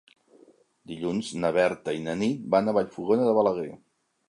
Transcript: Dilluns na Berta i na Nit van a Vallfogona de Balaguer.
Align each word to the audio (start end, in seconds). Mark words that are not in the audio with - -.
Dilluns 0.91 1.29
na 1.43 1.51
Berta 1.59 1.95
i 1.99 2.03
na 2.07 2.17
Nit 2.23 2.43
van 2.57 2.73
a 2.73 2.77
Vallfogona 2.81 3.31
de 3.31 3.39
Balaguer. 3.41 3.71